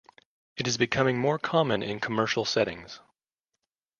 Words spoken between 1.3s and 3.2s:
common in commercial settings.